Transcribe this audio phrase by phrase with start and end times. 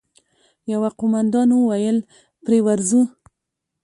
[0.71, 1.97] يوه قوماندان وويل:
[2.43, 3.01] پرې ورځو!